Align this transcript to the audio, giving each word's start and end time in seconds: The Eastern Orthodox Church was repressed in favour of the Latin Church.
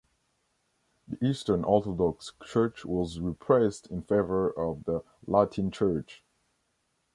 The 1.07 1.23
Eastern 1.23 1.63
Orthodox 1.63 2.33
Church 2.43 2.85
was 2.85 3.19
repressed 3.19 3.85
in 3.91 4.01
favour 4.01 4.49
of 4.49 4.85
the 4.85 5.03
Latin 5.27 5.69
Church. 5.69 6.23